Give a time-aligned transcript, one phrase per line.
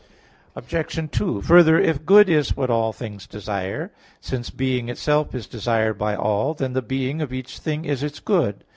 [0.55, 1.09] Obj.
[1.11, 6.15] 2: Further, if good is what all things desire, since being itself is desired by
[6.15, 8.63] all, then the being of each thing is its good.